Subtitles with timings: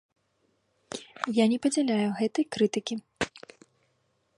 [1.39, 2.95] Я не падзяляю гэтай крытыкі.